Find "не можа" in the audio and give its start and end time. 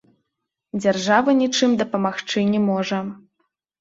2.55-2.99